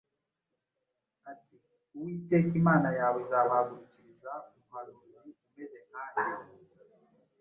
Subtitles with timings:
[1.31, 1.57] ati,
[1.95, 5.13] “Uwiteka Imana yawe izabahagurukiriza umuhanuzi
[5.47, 6.27] umeze nkanjye,